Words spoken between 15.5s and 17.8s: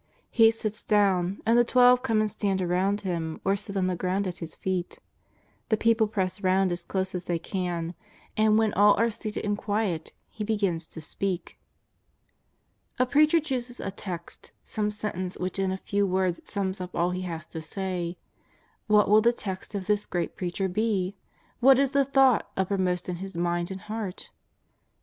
in a few words sums up all he has to